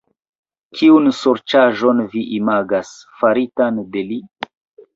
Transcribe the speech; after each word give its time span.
Kiun 0.79 1.09
sorĉaĵon 1.17 2.01
vi 2.15 2.25
imagas, 2.39 2.91
faritan 3.21 3.81
de 3.95 4.07
li? 4.11 4.21